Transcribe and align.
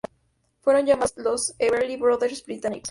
Fueron 0.61 0.87
llamados 0.87 1.13
los 1.17 1.53
"Everly 1.59 1.95
Brothers 1.95 2.43
Británicos". 2.43 2.79